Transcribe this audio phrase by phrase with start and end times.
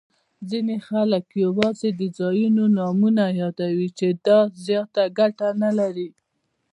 [0.49, 6.09] ځیني خلګ یوازي د ځایونو نومونه یادوي، چي دا زیاته ګټه نلري.